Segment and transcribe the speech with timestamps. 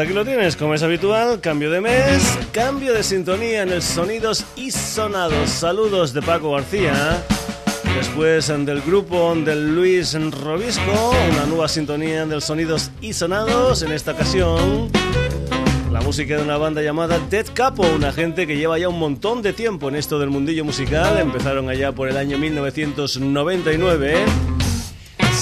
[0.00, 4.46] Aquí lo tienes, como es habitual, cambio de mes, cambio de sintonía en el Sonidos
[4.56, 5.50] y Sonados.
[5.50, 7.22] Saludos de Paco García.
[7.94, 13.82] Después del grupo del Luis Robisco, una nueva sintonía del Sonidos y Sonados.
[13.82, 14.90] En esta ocasión,
[15.92, 19.42] la música de una banda llamada Dead Capo, una gente que lleva ya un montón
[19.42, 21.18] de tiempo en esto del mundillo musical.
[21.18, 24.14] Empezaron allá por el año 1999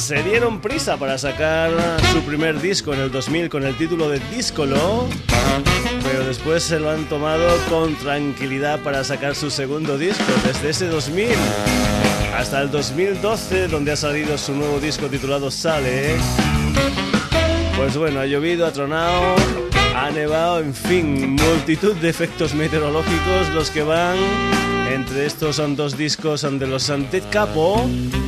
[0.08, 1.70] se dieron prisa para sacar
[2.14, 5.06] su primer disco en el 2000 con el título de Discolo,
[6.02, 10.86] pero después se lo han tomado con tranquilidad para sacar su segundo disco desde ese
[10.86, 11.28] 2000
[12.34, 16.16] hasta el 2012 donde ha salido su nuevo disco titulado Sale.
[17.76, 19.36] Pues bueno, ha llovido, ha tronado,
[19.94, 24.16] ha nevado, en fin, multitud de efectos meteorológicos los que van
[24.90, 27.82] entre estos son dos discos de los Dead Capo,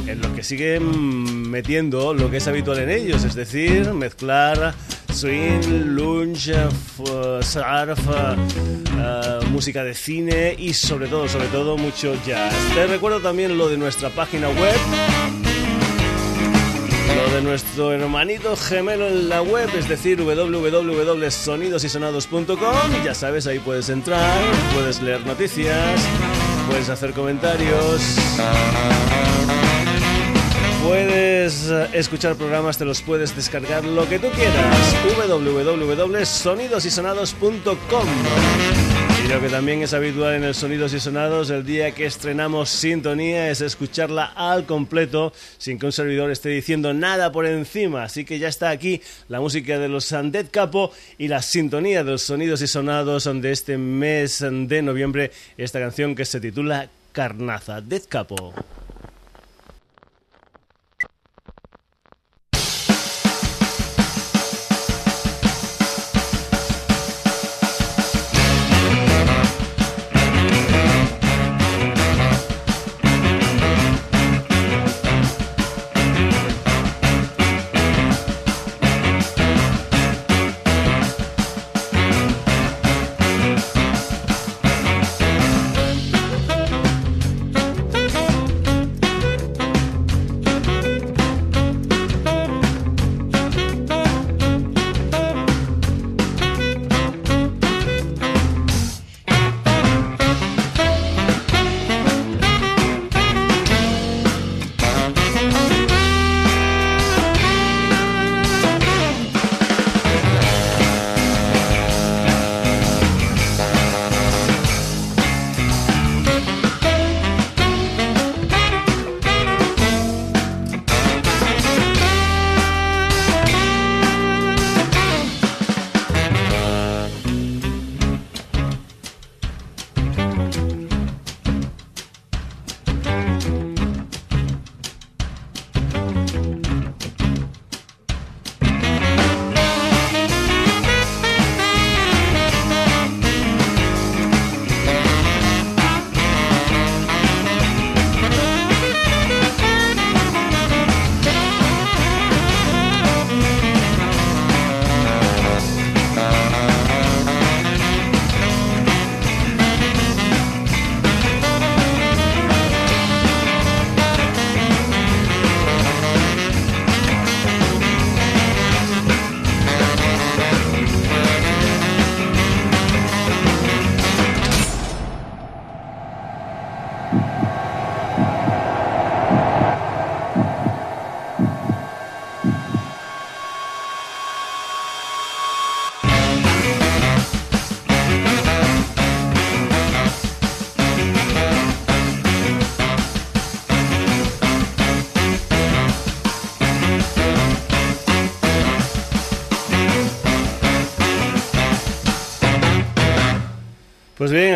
[0.07, 4.73] en los que siguen metiendo lo que es habitual en ellos, es decir, mezclar
[5.13, 6.51] swing, lunch,
[7.43, 12.55] surf, uh, música de cine y sobre todo, sobre todo mucho jazz.
[12.75, 14.77] Te recuerdo también lo de nuestra página web
[17.15, 23.05] lo de nuestro hermanito gemelo en la web, es decir, www.sonidosysonados.com.
[23.05, 24.41] Ya sabes, ahí puedes entrar,
[24.75, 26.01] puedes leer noticias,
[26.69, 28.01] puedes hacer comentarios.
[30.83, 34.97] Puedes eh, escuchar programas, te los puedes descargar lo que tú quieras.
[35.19, 38.09] www.sonidosysonados.com
[39.23, 42.71] y lo que también es habitual en el Sonidos y Sonados, el día que estrenamos
[42.71, 48.05] Sintonía, es escucharla al completo, sin que un servidor esté diciendo nada por encima.
[48.05, 52.13] Así que ya está aquí la música de los Sandet Capo y la sintonía de
[52.13, 57.83] los Sonidos y Sonados de este mes de noviembre, esta canción que se titula Carnaza,
[57.83, 58.55] Dead Capo.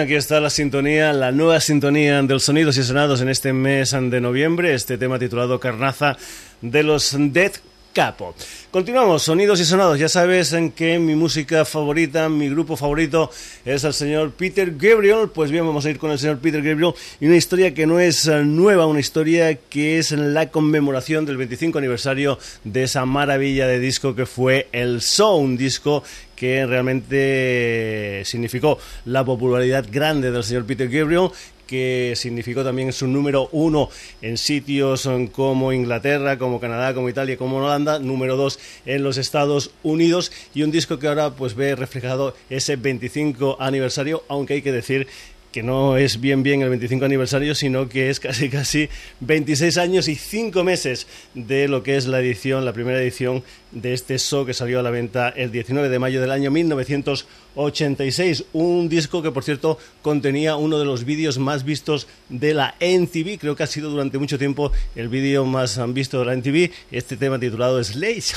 [0.05, 4.21] Aquí está la sintonía, la nueva sintonía del Sonidos y Sonados en este mes de
[4.21, 6.19] noviembre, este tema titulado Carnaza
[6.61, 7.53] de los Dead
[7.95, 8.35] Capo.
[8.71, 10.01] Continuamos, sonidos y sonados.
[10.01, 13.31] Ya sabes en que mi música favorita, mi grupo favorito
[13.65, 15.31] es el señor Peter Gabriel.
[15.33, 18.01] Pues bien, vamos a ir con el señor Peter Gabriel y una historia que no
[18.01, 23.69] es eh, nueva, una historia que es la conmemoración del 25 aniversario de esa maravilla
[23.69, 26.03] de disco que fue el Show, un disco
[26.36, 31.31] que realmente significó la popularidad grande del señor Peter Gabriel
[31.66, 33.88] que significó también su número uno
[34.22, 39.70] en sitios como Inglaterra, como Canadá, como Italia, como Holanda, número dos en los Estados
[39.82, 44.72] Unidos y un disco que ahora pues ve reflejado ese 25 aniversario, aunque hay que
[44.72, 45.06] decir
[45.55, 48.89] que no es bien bien el 25 aniversario, sino que es casi casi
[49.21, 53.95] 26 años y 5 meses de lo que es la edición, la primera edición de
[53.95, 58.47] este show que salió a la venta el 19 de mayo del año 1986.
[58.53, 63.39] Un disco que, por cierto, contenía uno de los vídeos más vistos de la MTV.
[63.39, 66.73] Creo que ha sido durante mucho tiempo el vídeo más visto de la MTV.
[66.91, 67.81] Este tema titulado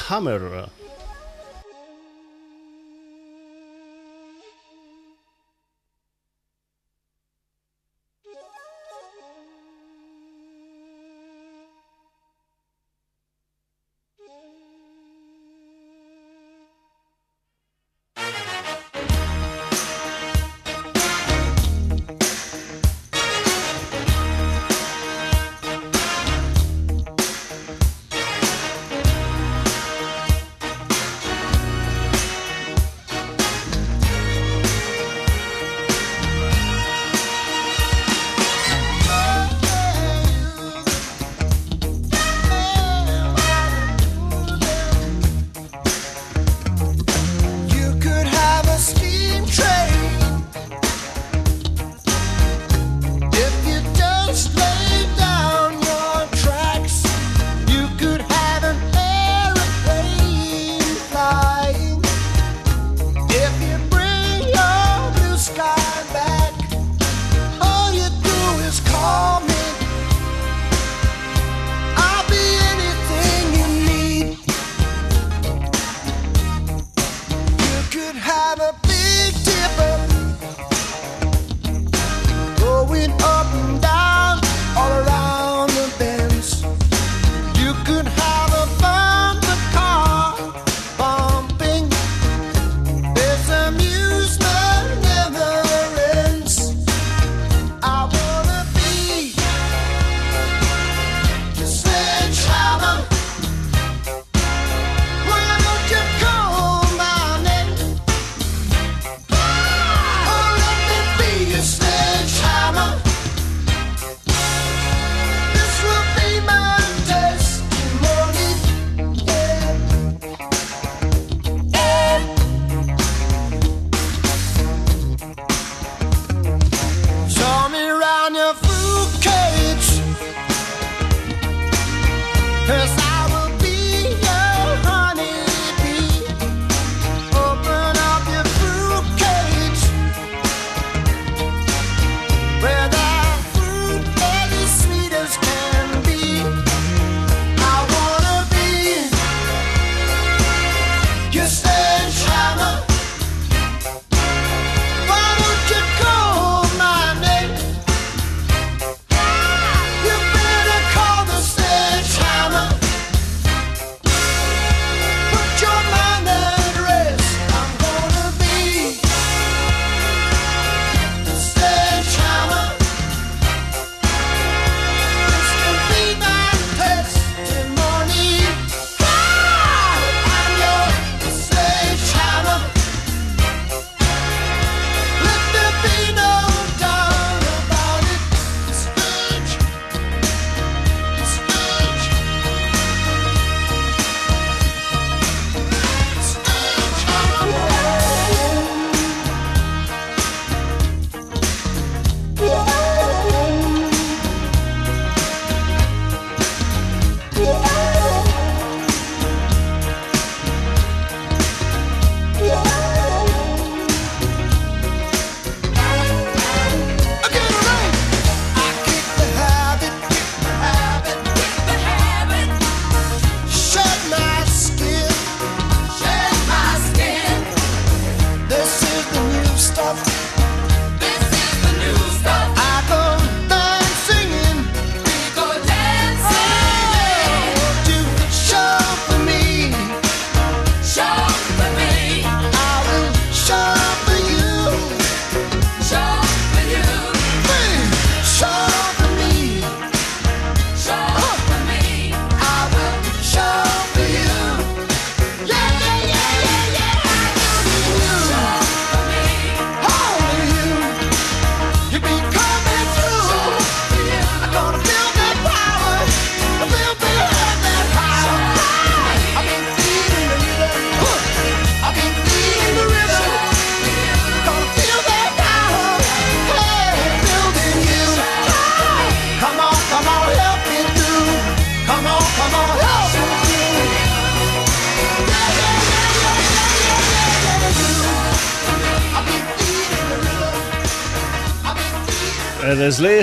[0.08, 0.68] Hammer.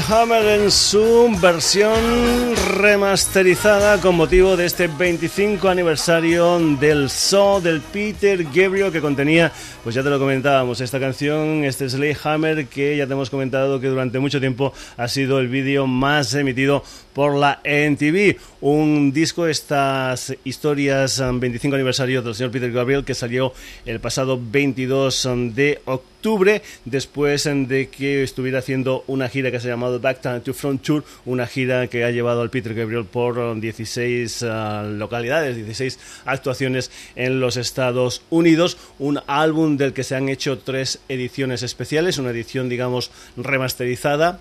[0.09, 8.45] Hammer en su versión remasterizada con motivo de este 25 aniversario del So del Peter
[8.45, 9.51] Gabriel que contenía,
[9.83, 11.87] pues ya te lo comentábamos, esta canción, este
[12.23, 16.35] Hammer que ya te hemos comentado que durante mucho tiempo ha sido el vídeo más
[16.35, 18.37] emitido por la NTV.
[18.61, 23.53] Un disco, estas historias 25 aniversario del señor Peter Gabriel que salió
[23.87, 29.73] el pasado 22 de octubre después de que estuviera haciendo una gira que se ha
[29.73, 34.43] llamado Back to Front Tour, una gira que ha llevado al Peter Gabriel por 16
[34.45, 40.59] ah, localidades, 16 actuaciones en los Estados Unidos, un álbum del que se han hecho
[40.59, 44.41] tres ediciones especiales, una edición digamos remasterizada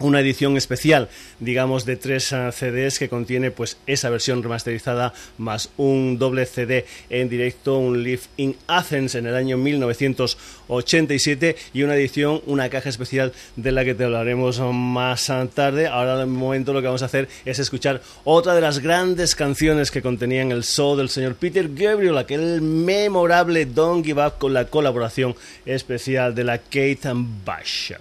[0.00, 5.70] una edición especial, digamos, de tres ah, CDs que contiene pues esa versión remasterizada más
[5.76, 11.94] un doble CD en directo, un Live in Athens en el año 1987 y una
[11.94, 15.86] edición, una caja especial de la que te hablaremos más tarde.
[15.86, 19.34] Ahora en el momento lo que vamos a hacer es escuchar otra de las grandes
[19.34, 24.54] canciones que contenían el show del señor Peter Gabriel, aquel memorable Don't Give Up con
[24.54, 25.34] la colaboración
[25.66, 27.92] especial de la Kate Bush.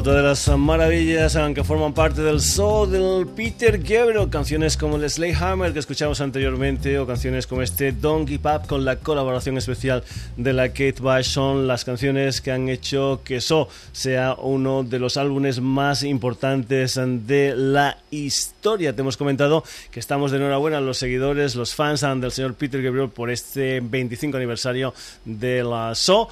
[0.00, 5.10] Otra de las maravillas que forman parte del soul del Peter Gabriel, canciones como el
[5.10, 9.58] Slay Hammer que escuchamos anteriormente o canciones como este Don't Give Up con la colaboración
[9.58, 10.02] especial
[10.38, 14.98] de la Kate Bush son las canciones que han hecho que So sea uno de
[15.00, 18.96] los álbumes más importantes de la historia.
[18.96, 23.10] Te hemos comentado que estamos de enhorabuena los seguidores, los fans del señor Peter Gabriel
[23.10, 24.94] por este 25 aniversario
[25.26, 26.30] de la So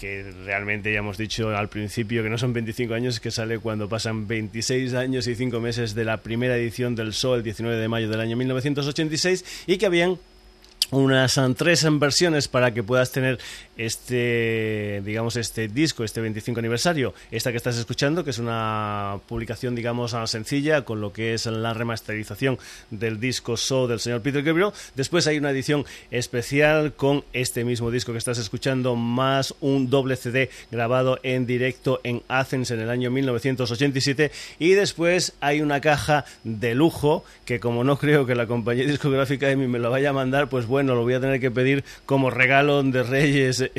[0.00, 3.86] que realmente ya hemos dicho al principio que no son 25 años, que sale cuando
[3.86, 7.86] pasan 26 años y 5 meses de la primera edición del Sol, el 19 de
[7.86, 10.16] mayo del año 1986, y que habían
[10.90, 13.38] unas um, tres versiones para que puedas tener
[13.76, 17.14] este digamos este disco este 25 aniversario.
[17.30, 21.46] Esta que estás escuchando que es una publicación digamos uh, sencilla con lo que es
[21.46, 22.58] la remasterización
[22.90, 24.72] del disco So del señor Peter Gabriel.
[24.94, 30.16] Después hay una edición especial con este mismo disco que estás escuchando más un doble
[30.16, 36.24] CD grabado en directo en Athens en el año 1987 y después hay una caja
[36.44, 40.10] de lujo que como no creo que la compañía discográfica de mí me lo vaya
[40.10, 43.62] a mandar pues bueno bueno, lo voy a tener que pedir como regalo de Reyes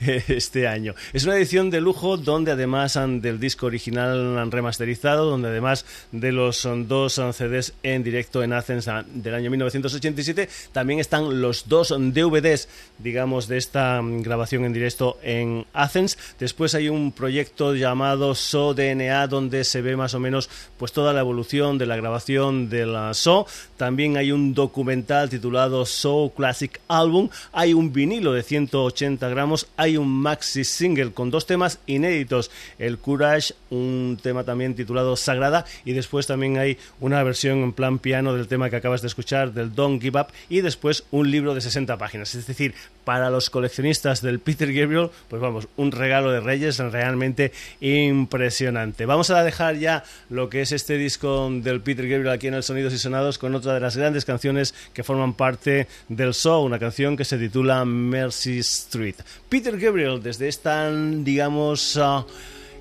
[0.00, 0.94] este año.
[1.12, 6.32] Es una edición de lujo donde además del disco original han remasterizado, donde además de
[6.32, 12.66] los dos CDs en directo en Athens del año 1987, también están los dos DVDs,
[12.98, 16.16] digamos, de esta grabación en directo en Athens.
[16.38, 21.12] Después hay un proyecto llamado So DNA donde se ve más o menos pues toda
[21.12, 23.46] la evolución de la grabación de la So.
[23.76, 29.96] También hay un documental titulado So Classic Album, hay un vinilo de 180 gramos, hay
[29.96, 35.92] un maxi single con dos temas inéditos, el Courage, un tema también titulado Sagrada, y
[35.92, 39.74] después también hay una versión en plan piano del tema que acabas de escuchar, del
[39.74, 42.34] Don't Give Up, y después un libro de 60 páginas.
[42.34, 47.52] Es decir, para los coleccionistas del Peter Gabriel, pues vamos, un regalo de Reyes realmente
[47.80, 49.06] impresionante.
[49.06, 52.62] Vamos a dejar ya lo que es este disco del Peter Gabriel aquí en el
[52.62, 56.78] Sonidos y Sonados con otra de las grandes canciones que forman parte del show, una
[56.78, 59.16] canción que se titula Mercy Street.
[59.48, 62.24] Peter Gabriel, desde esta, digamos, uh,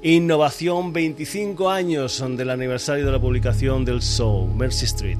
[0.01, 5.19] innovación 25 años del aniversario de la publicación del show, Mercy Street.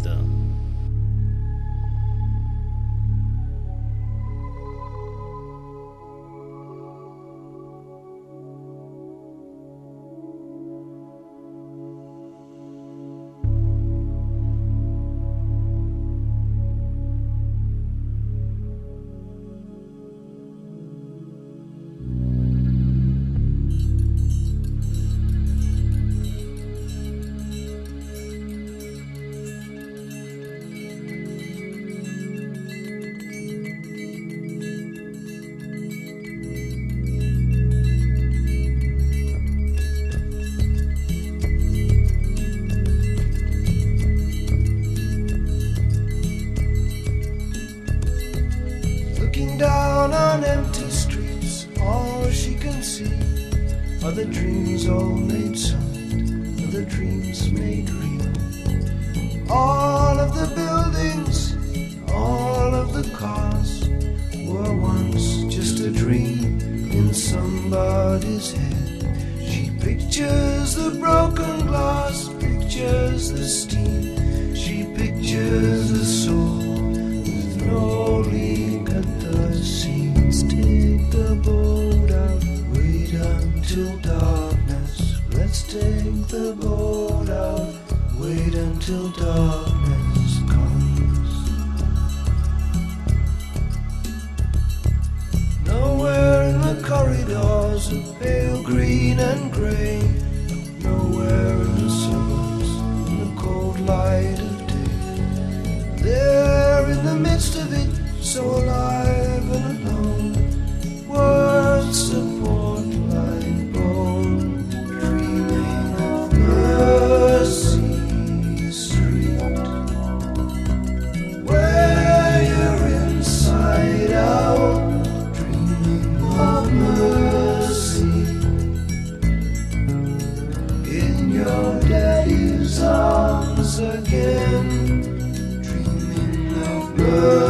[133.79, 137.40] Again, dreaming of mercy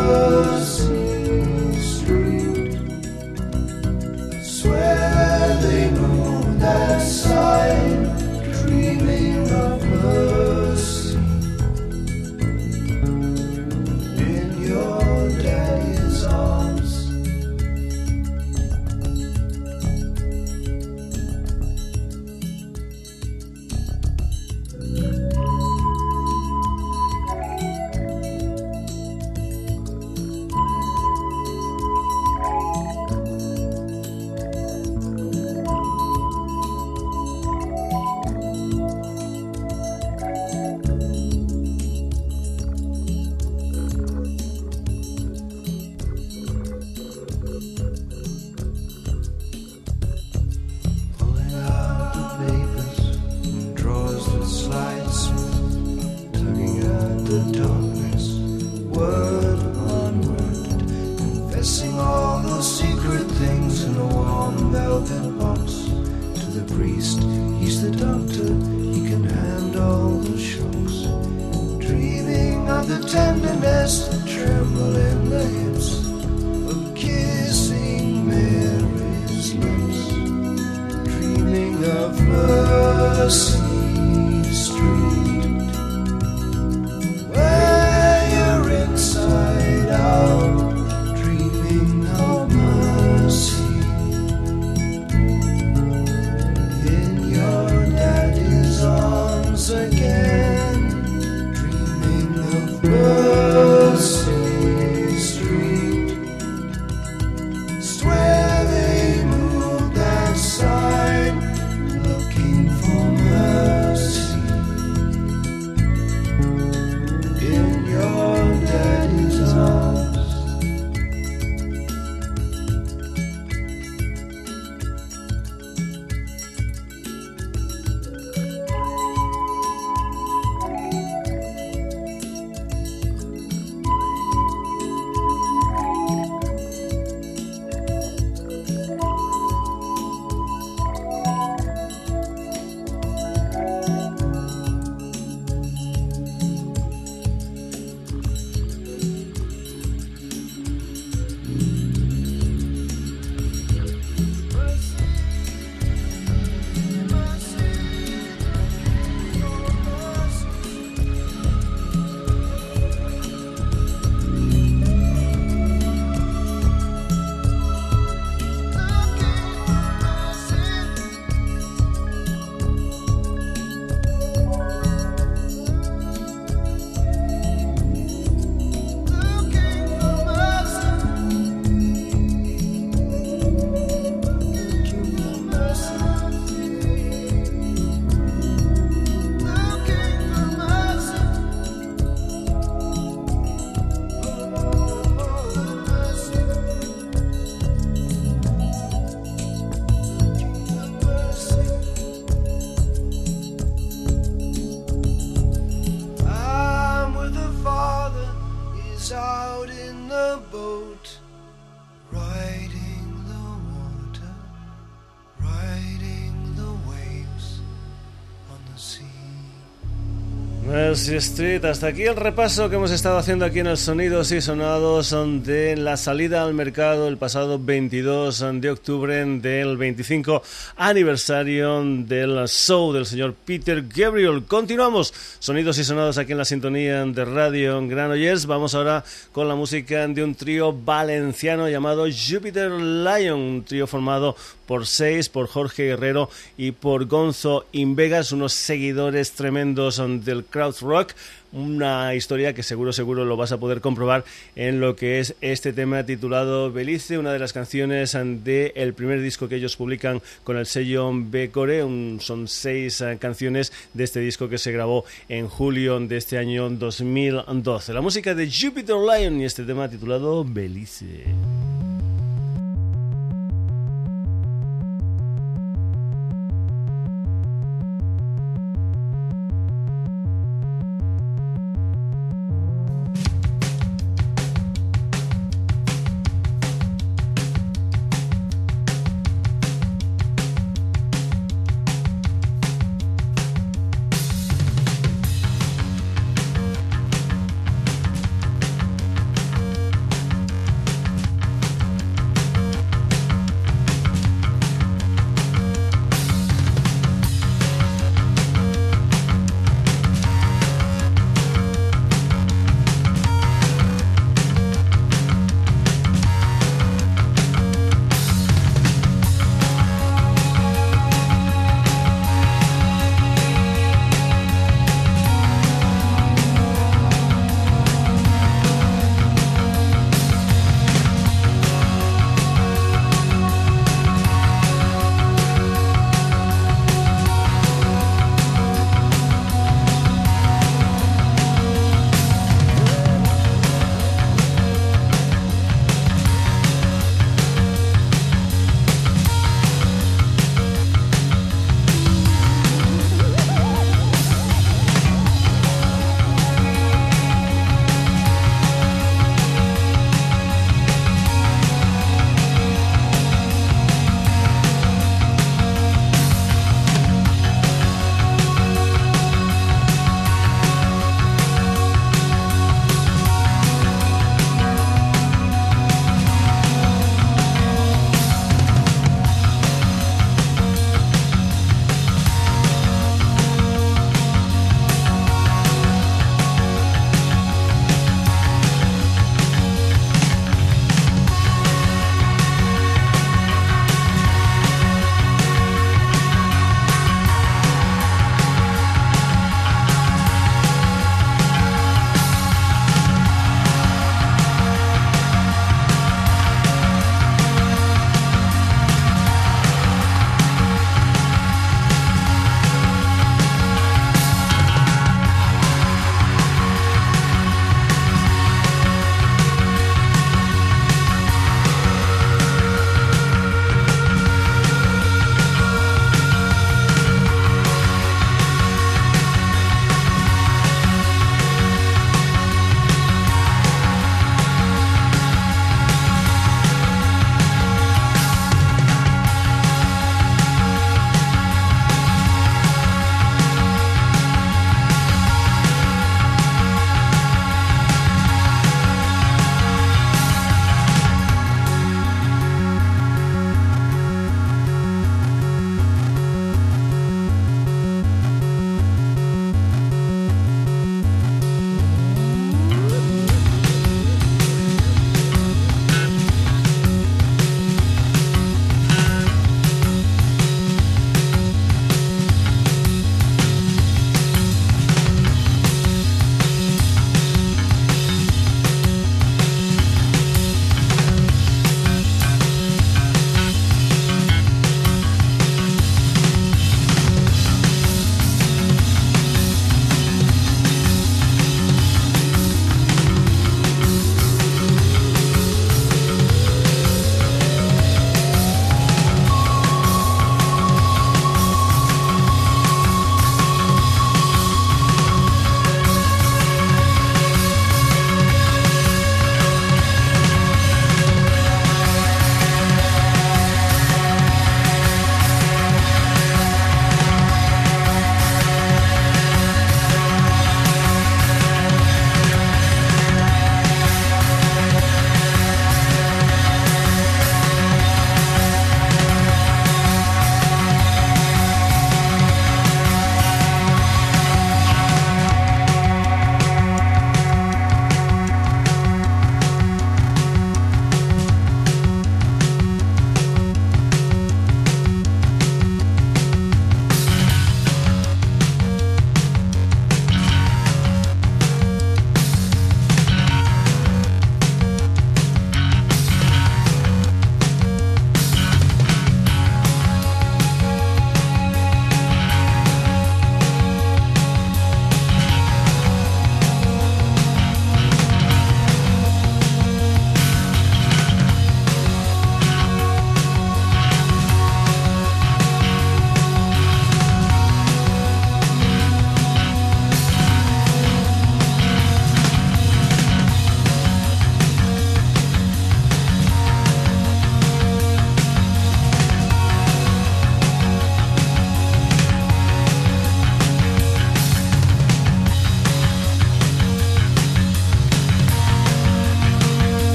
[220.72, 221.66] Mercy Street.
[221.66, 225.14] Hasta aquí el repaso que hemos estado haciendo aquí en el Sonidos y Sonados
[225.44, 230.42] de la salida al mercado el pasado 22 de octubre del 25
[230.78, 234.44] aniversario del show del señor Peter Gabriel.
[234.48, 235.14] Continuamos.
[235.40, 238.46] Sonidos y Sonados aquí en la sintonía de Radio Granollers.
[238.46, 244.36] Vamos ahora con la música de un trío valenciano llamado Jupiter Lion, un trío formado
[244.72, 251.12] por Seis, por Jorge Guerrero y por Gonzo Invegas, unos seguidores tremendos del crowd rock
[251.52, 254.24] una historia que seguro seguro lo vas a poder comprobar
[254.56, 259.22] en lo que es este tema titulado Belice, una de las canciones del el primer
[259.22, 261.82] disco que ellos publican con el sello B-Core,
[262.22, 266.70] son seis eh, canciones de este disco que se grabó en julio de este año
[266.70, 267.92] 2012.
[267.92, 271.26] La música de Jupiter Lion y este tema titulado Belice.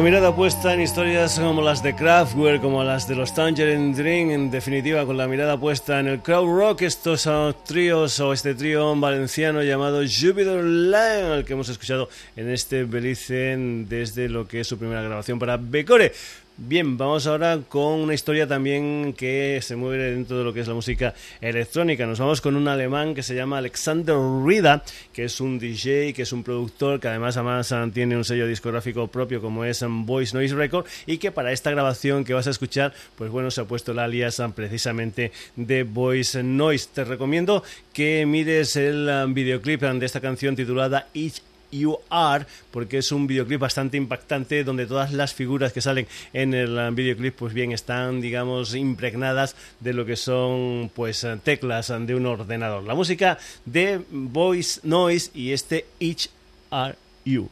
[0.00, 4.30] La mirada puesta en historias como las de Kraftwerk, como las de los Tangerine Dream,
[4.30, 8.54] en definitiva, con la mirada puesta en el crowd rock, estos son tríos o este
[8.54, 14.60] trío valenciano llamado Jupiter Lion, el que hemos escuchado en este Belice desde lo que
[14.60, 16.14] es su primera grabación para Becore.
[16.62, 20.68] Bien, vamos ahora con una historia también que se mueve dentro de lo que es
[20.68, 22.06] la música electrónica.
[22.06, 26.20] Nos vamos con un alemán que se llama Alexander Rida, que es un DJ, que
[26.20, 30.54] es un productor, que además, además tiene un sello discográfico propio como es Voice Noise
[30.54, 33.92] Record y que para esta grabación que vas a escuchar, pues bueno, se ha puesto
[33.92, 36.90] el alias precisamente de Voice Noise.
[36.92, 41.40] Te recomiendo que mires el videoclip de esta canción titulada Each
[41.72, 46.54] You Are, porque es un videoclip bastante impactante donde todas las figuras que salen en
[46.54, 51.88] el uh, videoclip pues bien están digamos impregnadas de lo que son pues uh, teclas
[51.88, 52.82] de un ordenador.
[52.84, 56.28] La música de Voice Noise y este Each
[56.70, 57.48] Are You.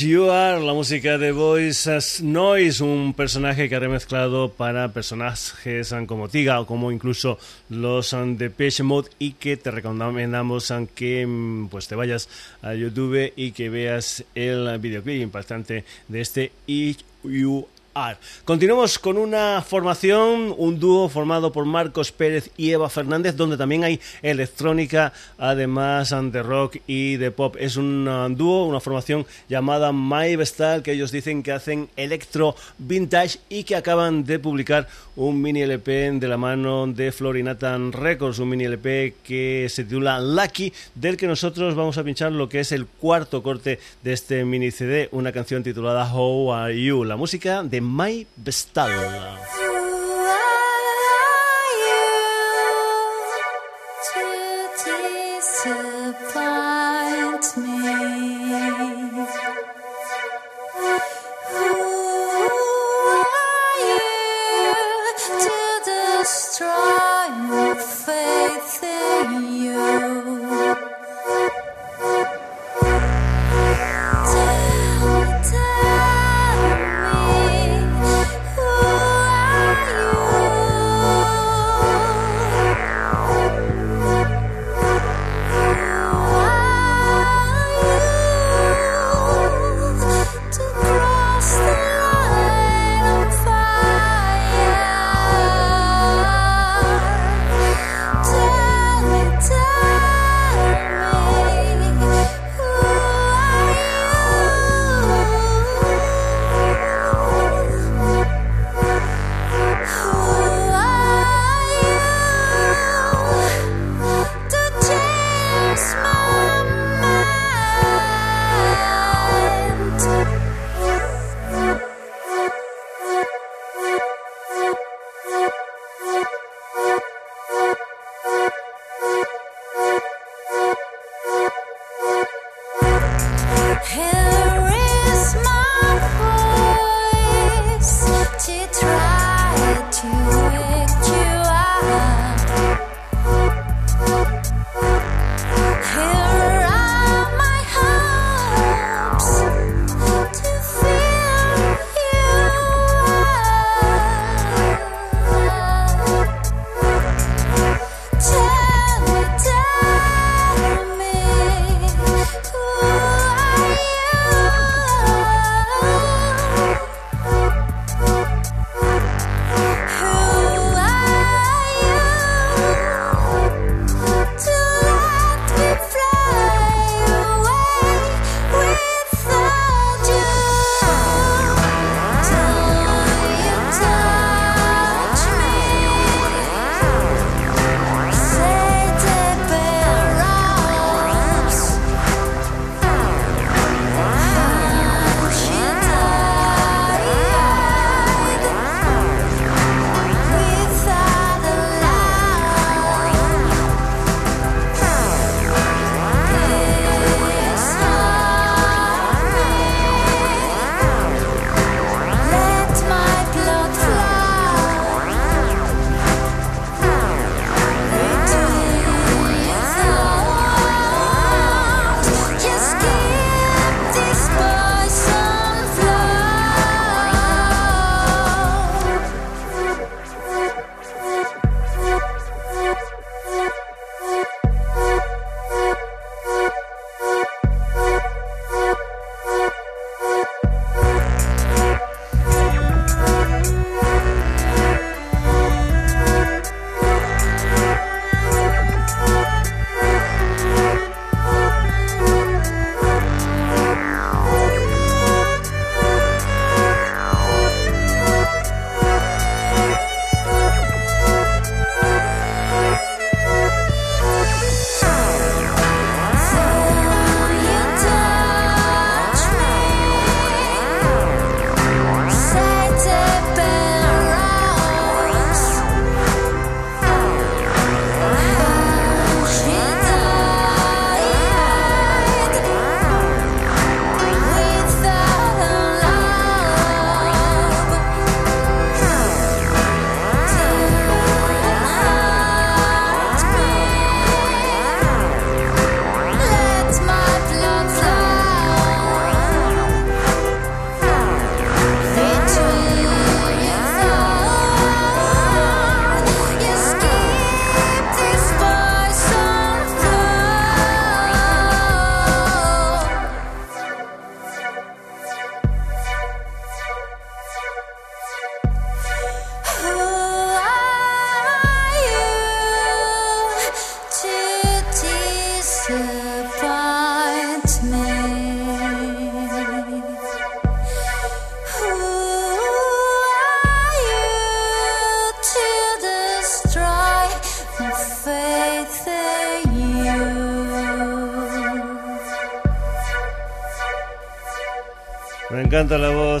[0.00, 1.88] You Are, la música de Voice
[2.20, 7.38] Noise, un personaje que ha remezclado para personajes como Tiga o como incluso
[7.68, 12.28] los de Page Mode y que te recomendamos que mm, pues te vayas
[12.62, 16.50] a YouTube y que veas el videoclip impactante de este
[17.22, 17.68] You
[18.44, 23.84] Continuamos con una formación, un dúo formado por Marcos Pérez y Eva Fernández, donde también
[23.84, 27.54] hay electrónica, además de rock y de pop.
[27.56, 32.56] Es un uh, dúo, una formación llamada My Vestal, que ellos dicen que hacen electro
[32.78, 38.40] vintage y que acaban de publicar un mini LP de la mano de Florinatan Records,
[38.40, 42.58] un mini LP que se titula Lucky, del que nosotros vamos a pinchar lo que
[42.58, 47.14] es el cuarto corte de este mini CD, una canción titulada How Are You, la
[47.14, 49.63] música de My Vestal.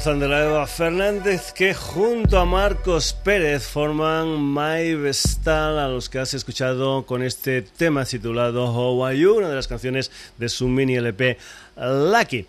[0.04, 6.18] Voz la Eva Fernández que junto a Marcos Pérez forman My Vestal a los que
[6.18, 10.68] has escuchado con este tema titulado How Are You, una de las canciones de su
[10.68, 11.38] mini LP
[11.76, 12.46] Lucky.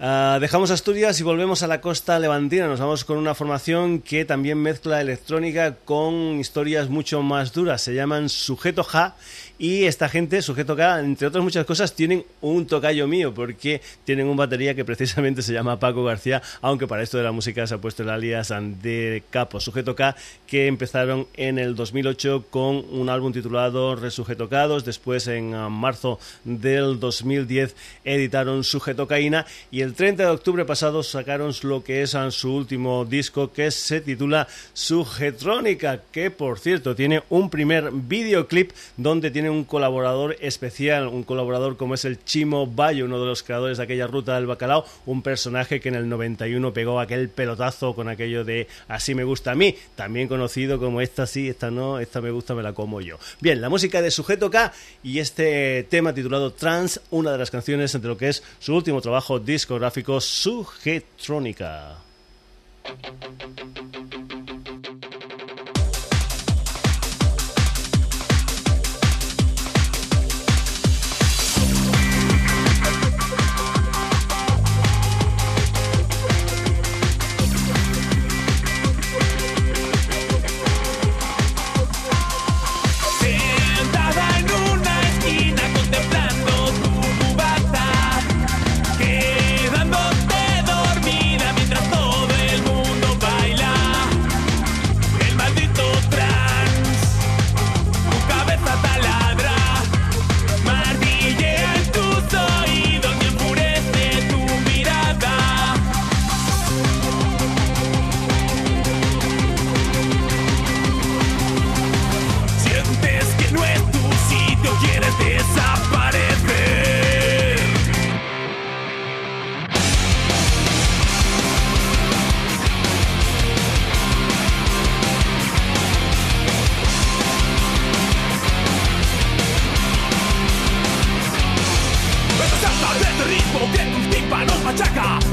[0.00, 2.66] Uh, dejamos Asturias y volvemos a la costa levantina.
[2.66, 7.82] Nos vamos con una formación que también mezcla electrónica con historias mucho más duras.
[7.82, 9.14] Se llaman Sujeto Ja
[9.60, 14.26] y esta gente, sujeto K, entre otras muchas cosas, tienen un tocayo mío, porque tienen
[14.26, 17.74] un batería que precisamente se llama Paco García, aunque para esto de la música se
[17.74, 19.60] ha puesto el alias de Capo.
[19.60, 25.52] Sujeto K, que empezaron en el 2008 con un álbum titulado Resujeto K2, después en
[25.52, 31.84] ah, marzo del 2010 editaron Sujeto Caína y el 30 de octubre pasado sacaron lo
[31.84, 37.50] que es ah, su último disco que se titula Sujetrónica, que por cierto tiene un
[37.50, 43.20] primer videoclip donde tiene un colaborador especial, un colaborador como es el Chimo Bayo, uno
[43.20, 47.00] de los creadores de aquella ruta del bacalao, un personaje que en el 91 pegó
[47.00, 51.48] aquel pelotazo con aquello de así me gusta a mí, también conocido como esta sí,
[51.48, 53.18] esta no, esta me gusta, me la como yo.
[53.40, 54.72] Bien, la música de Sujeto K
[55.02, 59.00] y este tema titulado Trans, una de las canciones entre lo que es su último
[59.00, 61.98] trabajo discográfico Sujetrónica.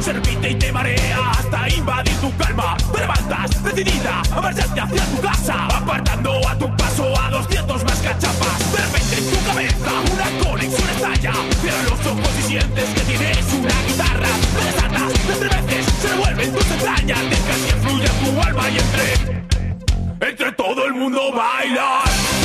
[0.07, 2.77] servite y te marea hasta invadir tu calma.
[2.93, 7.99] Te levantas decidida a marcharte hacia tu casa, apartando a tu paso a 200 más
[7.99, 8.71] cachapas.
[8.71, 11.33] De repente en tu cabeza una conexión estalla.
[11.61, 14.29] Cierra los ojos y sientes que tienes una guitarra.
[14.55, 17.21] Te desatas, te estremeces, se devuelven tus entrañas.
[17.29, 20.29] Dejas que fluya tu alma y entre.
[20.29, 22.36] Entre todo el mundo bailar.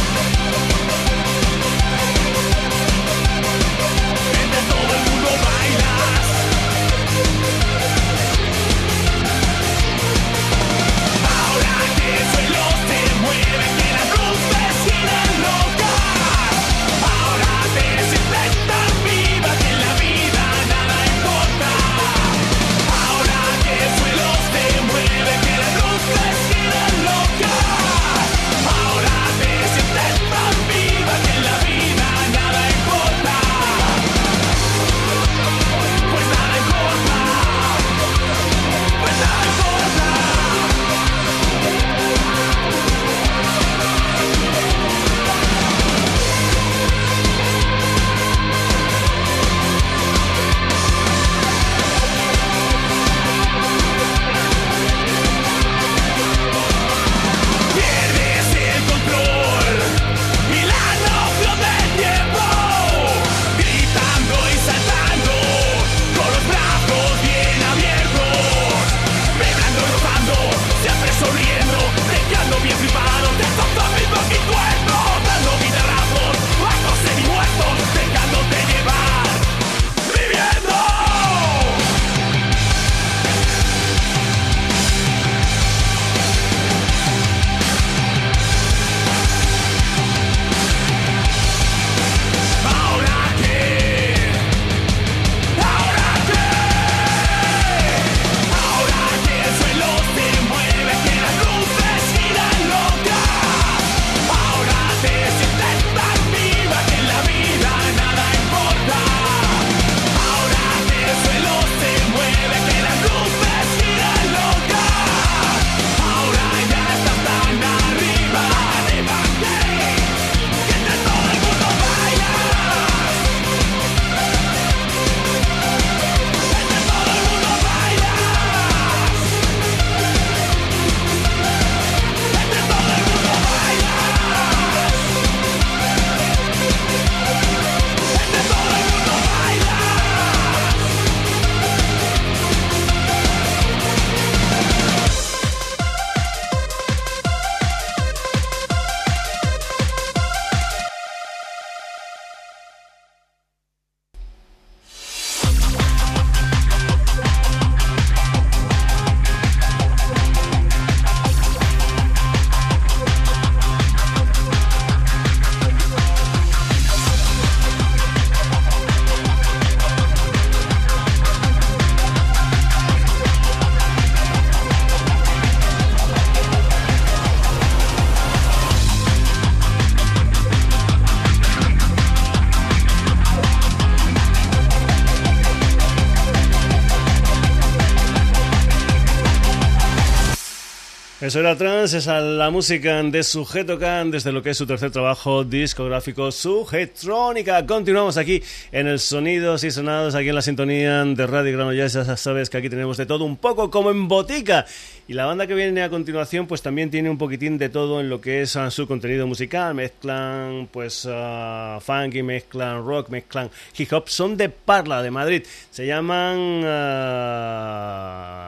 [191.23, 194.91] Eso era trans, esa la música de Sujeto Can desde lo que es su tercer
[194.91, 197.64] trabajo discográfico Sujetrónica.
[197.64, 198.43] Continuamos aquí
[198.73, 201.93] en el Sonidos y Sonados, aquí en la sintonía de Radio Granollers.
[201.93, 204.66] Ya sabes que aquí tenemos de todo un poco como en botica.
[205.07, 208.09] Y la banda que viene a continuación pues también tiene un poquitín de todo en
[208.09, 209.77] lo que es uh, su contenido musical.
[209.77, 213.49] Mezclan pues uh, funky, mezclan rock, mezclan
[213.79, 214.09] hip hop.
[214.09, 215.45] Son de Parla, de Madrid.
[215.70, 216.64] Se llaman uh,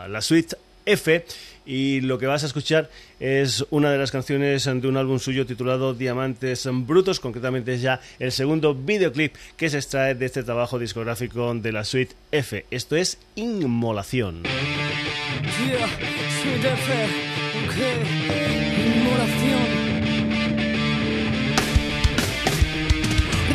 [0.09, 1.25] La Suite F
[1.67, 2.91] y lo que vas a escuchar
[3.21, 8.01] es una de las canciones de un álbum suyo titulado Diamantes Brutos, concretamente es ya
[8.19, 12.67] el segundo videoclip que se extrae de este trabajo discográfico de la suite F.
[12.71, 14.43] Esto es Inmolación.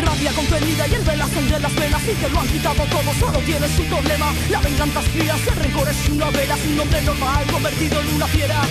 [0.09, 3.39] Rabia contenida y el vela de las venas y te lo han quitado todo, solo
[3.39, 4.33] tienes un problema.
[4.49, 8.07] La venganza es fría, el rencor es una vela, es un hombre normal convertido en
[8.15, 8.61] una fiera.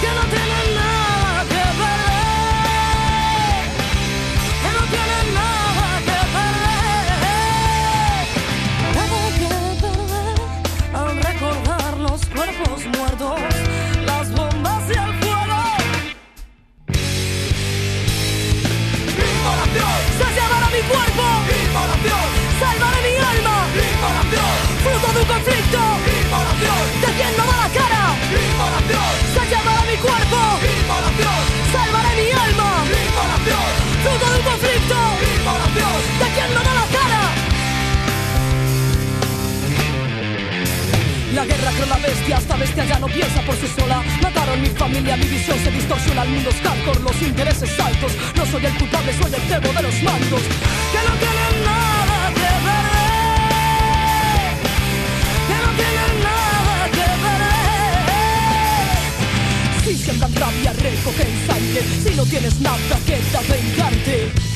[0.00, 3.64] Que no tiene nada que perder,
[4.62, 7.08] que no tiene nada que perder.
[8.98, 9.52] Nada que
[9.82, 10.38] perder
[11.00, 13.40] al recordar los cuerpos muertos,
[25.28, 25.80] conflicto.
[27.02, 28.02] De quien no da la cara.
[29.34, 30.38] Se llevará mi cuerpo.
[31.72, 32.70] Salvaré mi alma.
[34.02, 34.98] Fruto de un conflicto.
[36.20, 37.20] De quien no da la cara.
[41.34, 44.02] La guerra creó la bestia, esta bestia ya no piensa por sí sola.
[44.22, 48.12] Mataron mi familia, mi visión se distorsiona, el mundo es hardcore, los intereses altos.
[48.34, 50.42] No soy el culpable, soy el cebo de los mandos.
[50.92, 52.97] Que no tienen nada que perder.
[62.28, 64.47] Tienes nada, queda vengarte.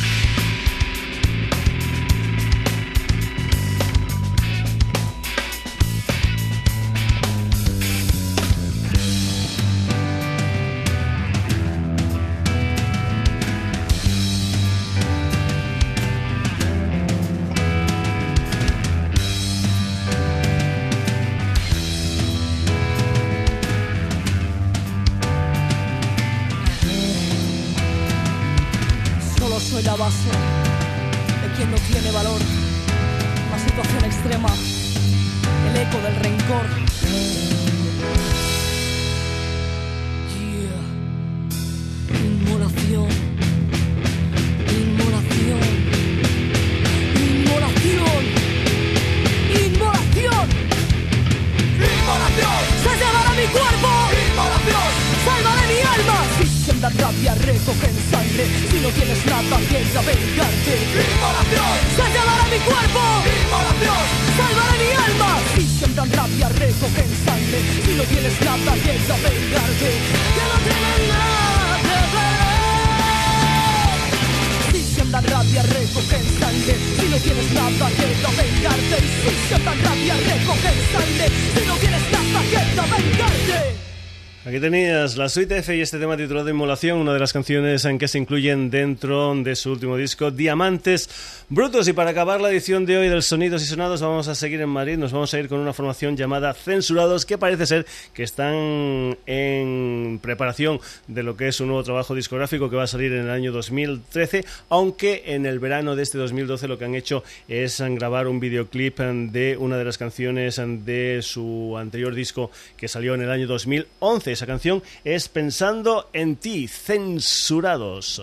[85.23, 88.18] La suite F y este tema titulado Inmolación, una de las canciones en que se
[88.18, 91.86] incluyen dentro de su último disco, Diamantes Brutos.
[91.86, 94.70] Y para acabar la edición de hoy del Sonidos y Sonados, vamos a seguir en
[94.70, 94.96] Madrid.
[94.96, 97.84] Nos vamos a ir con una formación llamada Censurados, que parece ser
[98.14, 102.86] que están en preparación de lo que es un nuevo trabajo discográfico que va a
[102.86, 106.94] salir en el año 2013, aunque en el verano de este 2012 lo que han
[106.94, 112.88] hecho es grabar un videoclip de una de las canciones de su anterior disco que
[112.88, 114.32] salió en el año 2011.
[114.32, 118.22] Esa canción es Pensando en ti, censurados.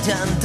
[0.00, 0.39] Mueve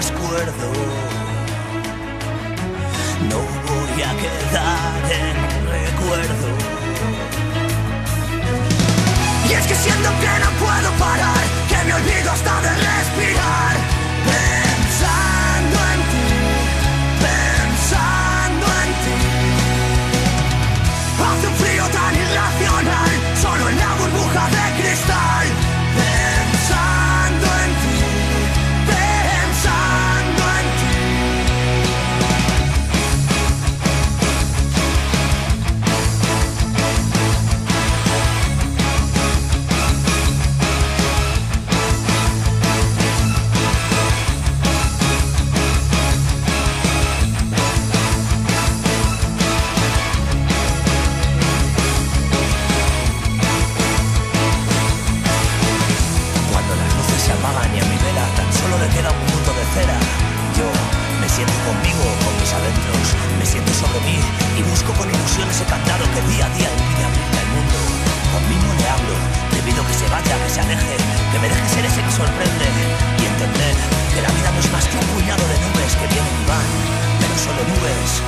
[0.00, 0.12] más.
[3.28, 5.36] No voy a quedar en
[5.68, 6.48] recuerdo.
[9.48, 13.79] Y es que siento que no puedo parar, que me olvido hasta de respirar.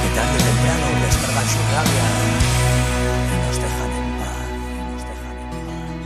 [0.03, 2.07] Que tarde o temprano descargan su rabia
[3.32, 4.09] y nos dejan en
[4.90, 6.03] nos dejan en paz.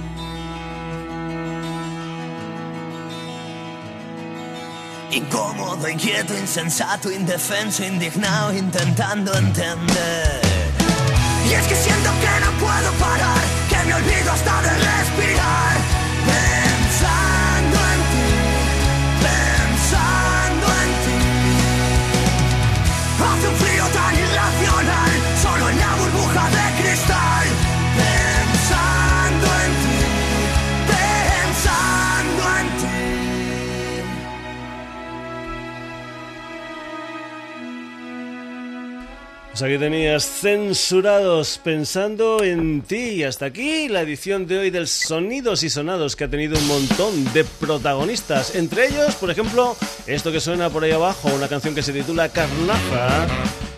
[5.18, 10.40] Incómodo, inquieto, insensato, indefenso, indignado, intentando entender.
[11.49, 15.76] Y es que siento que no puedo parar, que me olvido hasta de respirar.
[39.59, 43.12] Pues aquí tenías censurados pensando en ti.
[43.12, 46.66] Y hasta aquí la edición de hoy del Sonidos y Sonados que ha tenido un
[46.66, 48.54] montón de protagonistas.
[48.54, 49.74] Entre ellos, por ejemplo,
[50.07, 53.26] esto que suena por ahí abajo, una canción que se titula Carnaza,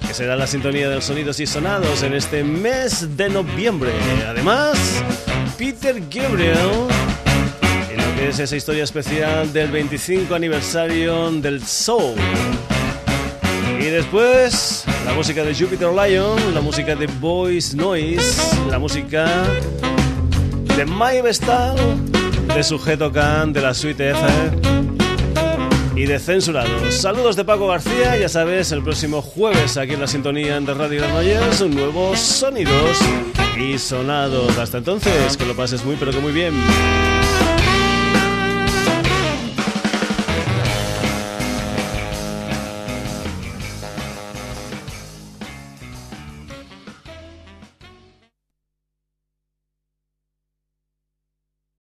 [0.05, 3.93] que será la sintonía del Sonidos y Sonados en este mes de noviembre.
[4.27, 4.77] Además,
[5.57, 6.89] Peter Gabriel
[7.89, 12.17] en lo que es esa historia especial del 25 aniversario del Soul.
[13.79, 19.27] Y después la música de Jupiter Lion, la música de Voice Noise, la música
[20.77, 21.77] de My Vestal,
[22.55, 24.21] de Sujeto Can, de la Suite F
[25.95, 26.95] y de Censurados.
[26.95, 31.01] Saludos de Paco García, ya sabes, el próximo jueves aquí en la sintonía de Radio
[31.01, 32.99] Granollers, nuevos sonidos
[33.59, 34.59] y sonados.
[34.59, 36.55] Hasta entonces, que lo pases muy pero que muy bien.